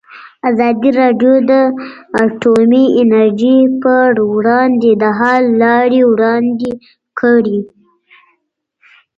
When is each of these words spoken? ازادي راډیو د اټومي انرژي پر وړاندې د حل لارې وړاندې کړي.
ازادي 0.49 0.89
راډیو 0.99 1.33
د 1.49 1.51
اټومي 2.23 2.85
انرژي 3.01 3.59
پر 3.83 4.11
وړاندې 4.35 4.91
د 5.01 5.03
حل 5.19 5.43
لارې 5.63 6.01
وړاندې 6.11 6.71
کړي. 7.19 7.59